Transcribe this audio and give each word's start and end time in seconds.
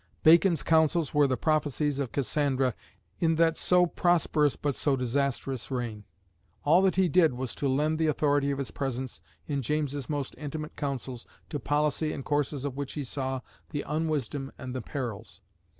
Bacon's 0.23 0.63
counsels 0.63 1.13
were 1.13 1.27
the 1.27 1.37
prophecies 1.37 1.99
of 1.99 2.11
Cassandra 2.11 2.73
in 3.19 3.35
that 3.35 3.55
so 3.55 3.85
prosperous 3.85 4.55
but 4.55 4.75
so 4.75 4.95
disastrous 4.95 5.69
reign. 5.69 6.05
All 6.63 6.81
that 6.81 6.95
he 6.95 7.07
did 7.07 7.35
was 7.35 7.53
to 7.53 7.67
lend 7.67 7.99
the 7.99 8.07
authority 8.07 8.49
of 8.49 8.57
his 8.57 8.71
presence, 8.71 9.21
in 9.45 9.61
James's 9.61 10.09
most 10.09 10.33
intimate 10.39 10.75
counsels, 10.75 11.27
to 11.49 11.59
policy 11.59 12.13
and 12.13 12.25
courses 12.25 12.65
of 12.65 12.75
which 12.77 12.93
he 12.93 13.03
saw 13.03 13.41
the 13.69 13.83
unwisdom 13.83 14.51
and 14.57 14.73
the 14.73 14.81
perils. 14.81 15.39